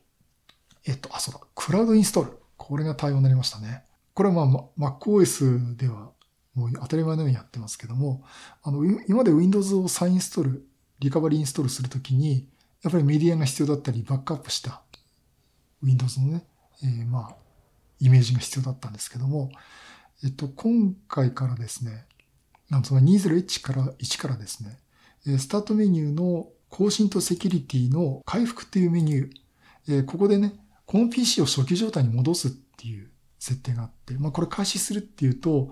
[0.85, 2.39] えっと、あ、そうだ、クラウドインストール。
[2.57, 3.85] これが対応になりましたね。
[4.15, 6.11] これはまあ MacOS では
[6.55, 8.25] もう当たり前のようにやってますけども、
[8.63, 10.67] あの、今まで Windows を再インストール、
[10.99, 12.49] リカバリーインストールするときに、
[12.83, 14.83] やっぱりメディアが必要だったり、バックアップした
[15.83, 16.45] Windows のね、
[16.83, 17.37] えー、まあ、
[18.01, 19.51] イメージが必要だったんですけども、
[20.25, 22.05] えっと、今回からですね、
[22.69, 30.55] なんつまり20から1からですね、スタートメニューの更新とセキュリティの回復っていうメニュ、ー、ここでね、
[30.87, 33.12] この PC を初期状態に戻すっていう
[33.43, 35.71] 設定があって、まあこれ開始するっていうと、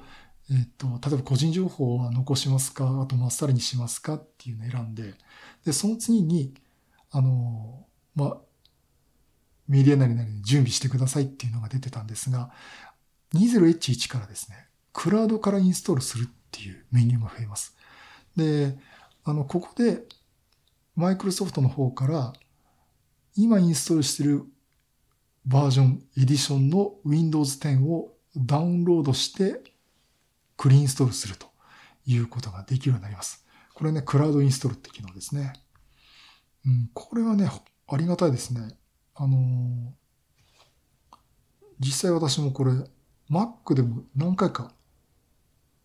[0.50, 3.00] えっ、と、例えば個人情報は残しますか？
[3.00, 5.14] あとまっさらにしますかっていうのを選んで、
[5.64, 6.52] で、その次に、
[7.12, 8.36] あの、まあ、
[9.68, 12.50] メディアなりなりに準備してくださいっていうのが出てたんですが、
[13.34, 17.76] 20H1 からですね、クラウドからインストールするっていうメニューが増えます。
[18.34, 18.76] で、
[19.22, 20.02] あの、ここで、
[20.96, 22.32] マイクロソフトの方から、
[23.36, 24.44] 今インストールしてる
[25.50, 29.60] バージョン、エディションの Windows 10をダウンロードして
[30.56, 31.48] クリーンインストールすると
[32.06, 33.44] いうことができるようになります。
[33.74, 35.54] これね、クラウドインストールって機能ですね。
[36.64, 37.50] うん、これはね、
[37.88, 38.78] ありがたいですね。
[39.16, 39.90] あのー、
[41.80, 42.70] 実際私もこれ、
[43.28, 44.72] Mac でも何回か、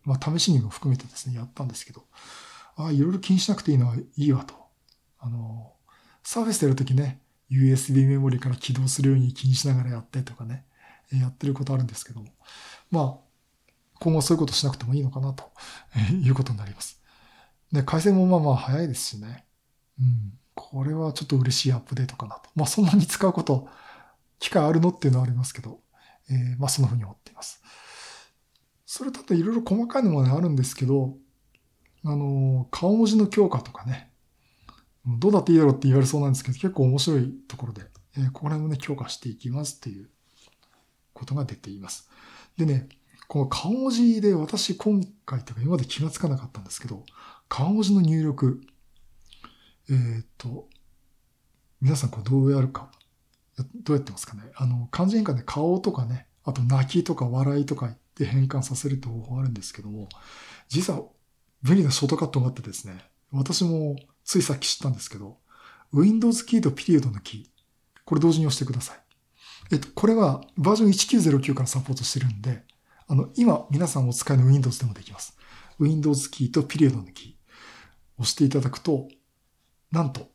[0.04, 2.04] まあ試しにも含めてですね、やったんですけど、
[2.76, 4.54] ああ、いろいろ気にしなくていいのはいいわと。
[5.18, 10.64] あのー、サーフェスでやるときね、USB メモリから起動するように気にしながらやってとかね、
[11.12, 12.28] やってることあるんですけども、
[12.90, 13.26] まあ、
[14.00, 15.44] 今後そういうことしなくてもいいのかなと
[16.12, 17.00] いうことになります。
[17.72, 19.46] で、回線もまあまあ早いですしね。
[19.98, 20.38] うん。
[20.54, 22.50] これはちょっと嬉しいアップデートかなと。
[22.54, 23.68] まあそんなに使うこと、
[24.38, 25.80] 機会あるのっていうのはありますけど、
[26.30, 27.62] えー、まあそんな風に思っています。
[28.84, 31.16] それとあといろいろ細かいのも、ね、あるんですけど、
[32.04, 34.10] あの、顔文字の強化とかね、
[35.06, 37.82] どうだっていいだろうって言われそうなんですけど、結構面白いところで、
[38.16, 40.08] えー、ここら辺もね、強化していきますっていう
[41.12, 42.10] ことが出ています。
[42.56, 42.88] でね、
[43.28, 47.04] この顔文字で私今回とか今まで気がつかなかったんですけど、
[47.48, 48.60] 顔文字の入力、
[49.88, 50.68] えー、っと、
[51.80, 52.90] 皆さんこれどうやるか、
[53.84, 54.42] どうやってますかね。
[54.56, 60.08] あの、漢字変換で顔とかね、あと泣きとか笑いとか言って変換させるって方法あるんですけども、
[60.68, 61.02] 実は
[61.62, 62.98] 便利なショートカットがあってですね、
[63.32, 65.38] 私もついさっき知ったんですけど、
[65.92, 67.44] Windows キーとピリオドのキー、
[68.04, 68.98] これ同時に押してください。
[69.72, 72.64] えっと、これはバージョン1909からサポートしてるんで、
[73.08, 75.38] あの、今皆さんお使いの Windows でもできます。
[75.78, 77.36] Windows キーとピリオドのキー。
[78.18, 79.08] 押していただくと、
[79.92, 80.28] なんと、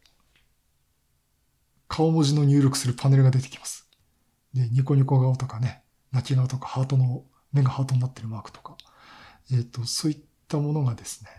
[1.87, 3.89] 顔文字の入力するパネルが出てきます。
[4.53, 8.77] で、ニコニコ顔とかね、泣き顔とかハートの、目がハートになってるマークとか、
[9.51, 11.29] えっ、ー、と、そういったものがですね、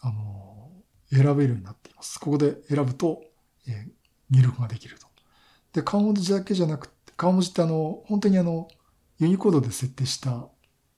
[0.00, 0.70] あの、
[1.10, 2.18] 選べるようになっています。
[2.18, 3.22] ここで選ぶと、
[3.66, 3.90] えー、
[4.30, 5.06] 入力ができると。
[5.72, 8.68] で、顔文字だけじゃなくて、顔文字ってあの、本当にあの、
[9.18, 10.48] ユニコードで設定した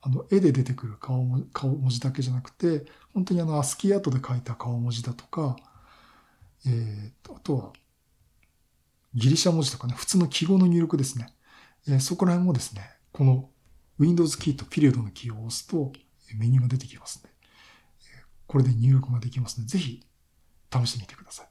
[0.03, 5.57] あの、絵で出てくる顔文字だけじゃなくて、本当にあの、アスキーアートで書いた顔文字だとか、
[6.67, 7.73] えー、あとは、
[9.15, 11.35] ギリシャ文字とかね、普通の記号の入力ですね。
[11.87, 13.51] えー、そこら辺もですね、この
[13.99, 15.93] Windows キーとピリオドのキーを押すと
[16.39, 17.30] メニューが出てきますので、
[18.51, 20.05] これで入力ができますので、ぜひ
[20.73, 21.49] 試してみてください。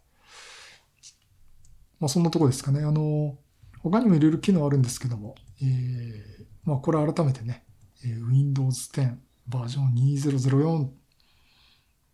[1.98, 2.82] まあそんなとこですかね。
[2.82, 3.38] あの、
[3.82, 7.64] 他にもいろいろ機能あるんですけども、えー、まあこれ改めてね、
[8.04, 9.16] Windows 10
[9.48, 10.90] バージョン2004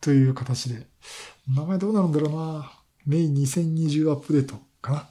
[0.02, 0.86] という形で、
[1.48, 2.71] 名前どうなるんだろうな。
[3.08, 5.10] メイン2020アップデートかな。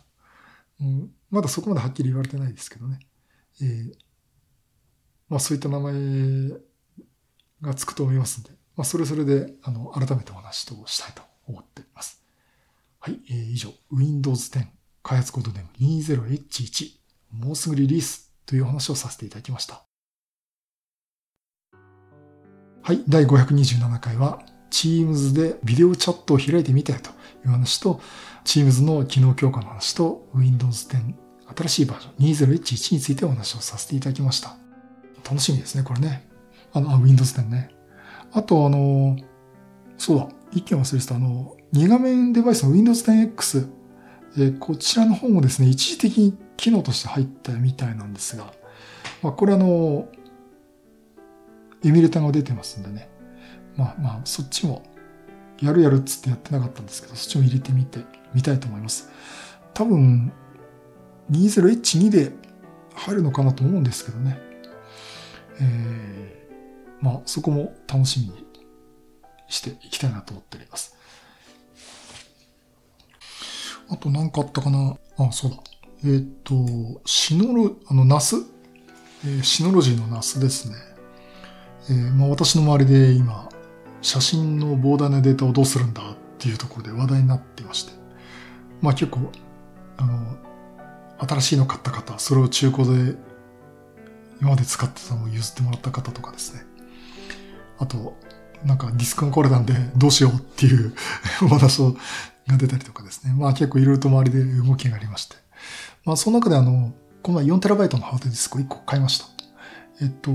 [0.83, 3.01] うん、まだそこまではっきり言われてないですけどね。
[3.61, 3.93] えー、
[5.29, 5.95] まあそういった名前
[7.61, 12.23] がつくと思いますんで、まあそれそれで、あの、改めてお話としたいと思っています。
[13.01, 14.67] はい、えー、以上、Windows 10
[15.03, 16.93] 開発コードネーム 20H1
[17.33, 19.85] もうすぐリリースという話をさせていただきました。
[22.83, 27.13] はい、第527回は Teams でビデオチャットを開いてみたよとい
[27.47, 28.01] う話と、
[28.45, 31.15] Teams の機能強化の話と、Windows 10
[31.57, 34.57] 新しいバージョン2011についてお話をさせていただきました。
[35.25, 36.29] 楽しみですね、これね。
[36.73, 37.75] あの、あ Windows 10ね。
[38.35, 39.17] あと、あの、
[39.97, 43.69] そうだ、一件忘れてた、あの、2画面デバイスの Windows 10X、
[44.37, 48.53] えー、こちらの方もですね、一時的に機能として入ったみたいなんですが、
[49.23, 50.09] まあ、これあの、
[51.85, 53.09] エミュレーターが出てますんでね。
[53.77, 54.83] まあまあ、そっちも、
[55.61, 58.01] やるやるっつってやってなかったんですけど、そっちも入れてみて、
[58.35, 59.09] みたいと思います。
[59.75, 60.33] 多分、
[61.31, 62.33] 20H2 で
[62.95, 64.39] 入るのかなと思うんですけどね。
[65.61, 66.44] えー、
[67.01, 68.47] まあ、そこも楽しみに
[69.49, 70.97] していきたいなと思っております。
[73.89, 74.97] あと何かあったかな？
[75.19, 75.59] あ、そうだ。
[76.05, 78.37] えっ、ー、と、シノロ、あの、ナス、
[79.25, 80.77] えー、シノロジーのナスですね。
[81.91, 83.49] えー、まあ、私の周りで今、
[84.01, 87.93] 写真の膨大なデータをどうするんだっていうところで話題になっていまして、
[88.81, 89.31] まあ結構、
[89.97, 90.37] あの、
[91.19, 93.17] 新しいの買った方、それを中古で
[94.41, 96.65] 今まで使ってたのを譲ってもらった方とかですね。
[97.79, 98.17] あと、
[98.65, 100.95] なんかディスクが壊れたんでどうしようっていう
[101.43, 103.35] お 話が出たりとかですね。
[103.35, 105.37] まあ結構いろいろと周りで動きがありまして。
[106.05, 109.27] まあその中であの、この前 4TB のハードディスクを1個買いました。
[110.01, 110.31] えっと、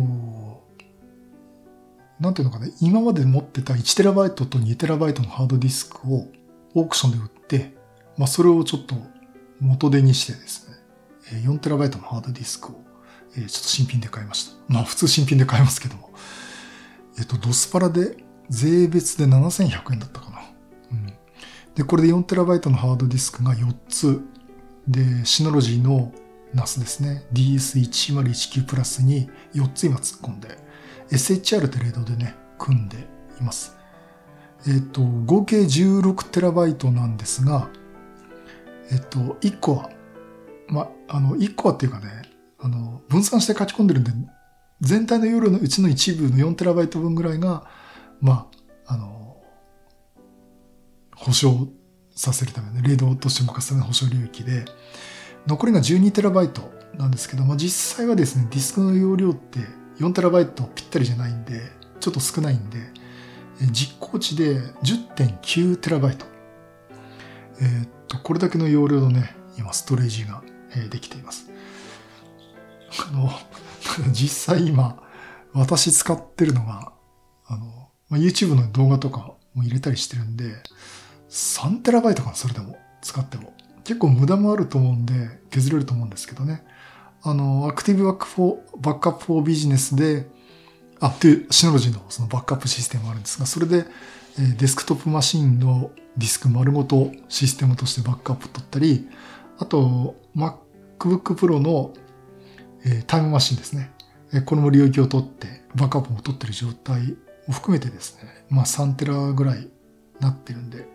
[2.20, 6.28] なんていうのかな、今まで持ってた 1TB と 2TB のハードディスクを
[6.76, 7.76] オークションで売って、
[8.18, 8.96] まあそれをちょっと
[9.60, 10.76] 元手にしてですね、
[11.46, 12.76] 4TB のハードディスクを
[13.36, 14.56] ちょっと新品で買いました。
[14.68, 16.10] まあ普通新品で買いますけども。
[17.20, 18.18] えっと、ドスパラで
[18.50, 20.42] 税別で7100円だったかな。
[20.92, 21.14] うん。
[21.76, 24.22] で、これで 4TB のハードディスクが4つ。
[24.88, 26.12] で、シノロジーの
[26.56, 27.26] NAS ですね。
[27.34, 30.58] DS1019 プラスに4つ今突っ込んで、
[31.12, 32.98] SHR ってレードでね、組んで
[33.40, 33.76] います。
[34.68, 37.70] えっ、と、合計 16TB なんですが、
[38.92, 39.90] えっ、と、1個は、
[40.68, 42.24] ま、あの、1個はっていうかね、
[42.60, 44.12] あの、分散して書き込んでるんで、
[44.82, 47.66] 全体の夜のうちの一部の 4TB 分ぐらいが、
[48.22, 48.50] ま
[48.88, 49.38] あ、あの、
[51.16, 51.68] 保証
[52.16, 54.66] させるための、レードとして動かすための保証領域で、
[55.48, 59.60] 残りが 12TB なんですけど、まあ、実際はですね、ディスクの容量って
[60.00, 61.62] 4TB ぴったりじゃないんで、
[62.00, 62.80] ちょっと少ないんで、
[63.72, 66.26] 実行値で 10.9TB。
[67.62, 70.42] えー、っと、これだけの容量のね、今ストレージが
[70.90, 71.52] できています。
[73.08, 73.30] あの、
[74.12, 75.02] 実際今、
[75.54, 76.92] 私使ってるのが、
[77.48, 80.56] あの、まあ、YouTube の動画とかも入れたりしてるんで、
[81.30, 83.54] 3テラバイトかな、それでも、使っても。
[83.84, 86.64] 結構無駄もあると思うんで、削れると思うんですけどね。
[87.22, 90.30] あの、 Active Back for、Backup for Business で、
[91.00, 93.86] あ、っていう Synology のそのバックアップシステムがあるんですが、それで、
[94.38, 99.08] え、デスクトップマシンのディスク丸ごとシステムとしてバックアップ取ったり、
[99.58, 101.94] あと、MacBook Pro の、
[102.86, 103.92] えー、 Time Machine ですね。
[104.34, 107.16] えー、これも領域を取って、バックアップも取ってる状態
[107.48, 109.68] を含めてですね、まあ3テラぐらい
[110.20, 110.88] なってるんで、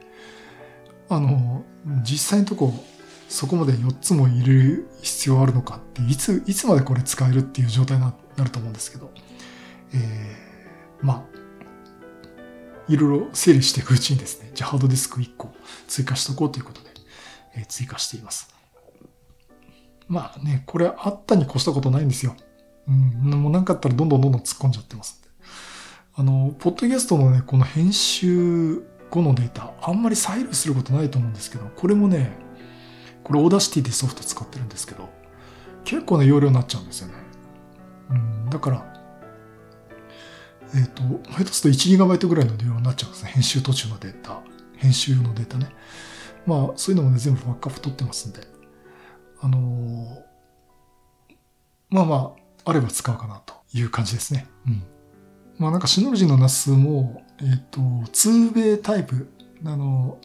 [1.08, 1.64] あの、
[2.02, 2.72] 実際のとこ、
[3.28, 8.14] そこまで4つも入れる必要あるのかっていつ、いつまでこれ使えるっていう状態にな
[8.44, 9.10] ると思うんですけど、
[9.92, 11.34] えー、まあ、
[12.86, 15.52] いろいろ整理していくうちにですね、じゃあハードディスク1個
[15.88, 16.90] 追加しとこうということで、
[17.56, 18.53] えー、追加しています。
[20.08, 22.34] まあね、これあったに越したことないんですよ。
[22.86, 25.28] うん、もうなんかあったらどんどんどんどん突っ込んじゃってますんで。
[26.16, 32.32] あの、ポッドキャストのね、この編集音のデータ、あんまり再利用することないと思うんですけど、これもね、
[33.22, 35.08] これ Audacity でソフト使ってるんですけど、
[35.84, 37.14] 結構ね、容量になっちゃうんですよね。
[38.10, 38.94] うん、だから、
[40.74, 43.30] えっ、ー、と、下手すると 1GB ぐらいの容量になっちゃうんですね。
[43.30, 44.40] 編集途中のデータ。
[44.76, 45.68] 編集用のデータね。
[46.46, 48.53] まあ、そういうのもね、全部バックアップ取ってますんで。
[49.44, 51.34] あのー、
[51.90, 52.34] まあま
[52.64, 54.46] あ、あれば使うかなという感じですね。
[54.66, 54.82] うん。
[55.58, 59.28] まあなんかシノロジーのナスも、えっ、ー、と、2ベイタイプ、
[59.66, 60.18] あの、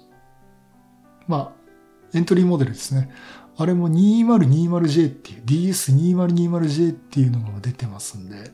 [1.27, 3.11] まあ、エントリーモデルですね。
[3.57, 8.53] あれも 2020J っていう、DS2020J っていうのが出てますんで、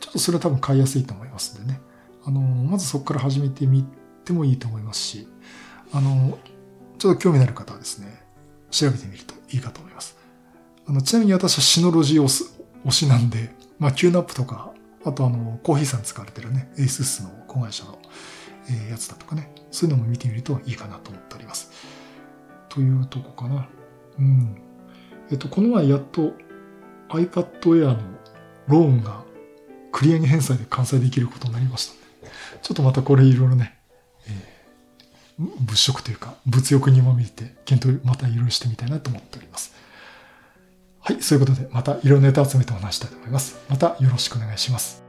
[0.00, 1.80] ちょっとそれは多分買いやすいと思いますんでね。
[2.24, 3.86] あの、まずそこから始めてみ
[4.24, 5.28] てもいいと思いますし、
[5.92, 6.36] あの、
[6.98, 8.23] ちょっと興味のある方はですね、
[8.74, 10.16] 調べてみるといいかと思います。
[10.86, 12.24] あの、ちなみに私はシノロジー
[12.84, 14.72] 推しなんで、まあ、 QNAP とか、
[15.04, 17.98] あとあの、コーヒーさん使われてるね、 ASUS の子会社の、
[18.68, 21.70] えー、やつだとかね、そういうのも見てみるといいかなと思っております。
[22.68, 23.68] というとこかな。
[24.18, 24.60] うん。
[25.30, 26.32] えっと、この前やっと
[27.10, 27.98] iPad Air の
[28.66, 29.22] ローンが
[29.92, 31.94] 繰り上げ返済で完済できることになりました
[32.62, 33.73] ちょっとまたこれいろいろね、
[35.38, 39.74] 物色というか、物欲にまみれて、検討またいろいろしてみたいなと思っております。
[41.00, 43.56] はい、そういうことで、またいろいろネタ集めてお話したいと思います。
[43.68, 45.03] またよろしくお願いします。